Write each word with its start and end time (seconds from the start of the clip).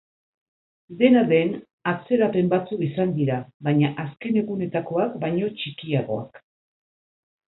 Dena 0.99 1.19
den, 1.31 1.51
atzerapen 1.91 2.49
batzuk 2.53 2.81
izan 2.87 3.13
dira, 3.17 3.35
baina 3.67 3.91
azken 4.05 4.39
egunetakoak 4.41 5.13
baino 5.25 5.51
txikiagoak. 5.61 6.41